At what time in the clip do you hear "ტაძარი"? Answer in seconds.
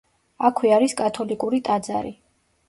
1.69-2.17